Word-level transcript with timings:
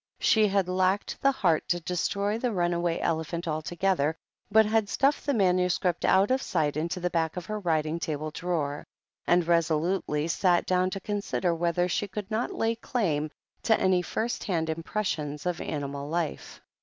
She 0.19 0.47
had 0.47 0.67
lacked 0.67 1.21
the 1.21 1.31
heart 1.31 1.67
to 1.67 1.79
destroy 1.79 2.39
the 2.39 2.47
nmaway 2.47 2.97
elephant 3.01 3.47
altogether, 3.47 4.15
but 4.49 4.65
had 4.65 4.89
stuffed 4.89 5.27
the 5.27 5.33
manuscript 5.35 6.05
out 6.05 6.31
of 6.31 6.41
sight 6.41 6.75
into 6.75 6.99
the 6.99 7.11
back 7.11 7.37
of 7.37 7.45
her 7.45 7.59
writing 7.59 7.99
table 7.99 8.31
drawer, 8.31 8.83
and 9.27 9.45
resolutely 9.47 10.27
sat 10.27 10.65
down 10.65 10.89
to 10.89 10.99
consider 10.99 11.53
whether 11.53 11.87
she 11.87 12.07
could 12.07 12.31
not 12.31 12.49
lay 12.51 12.73
claim 12.73 13.29
to 13.61 13.79
any 13.79 14.01
first 14.01 14.43
hand 14.45 14.71
impressions 14.71 15.45
of 15.45 15.61
animal 15.61 16.09
life. 16.09 16.61